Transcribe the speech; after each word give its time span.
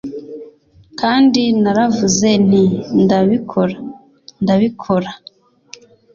Kandi 0.99 1.41
naravuze 1.61 2.27
nti 2.45 2.63
ndabikora, 3.03 3.77
ndabikora. 4.43 5.11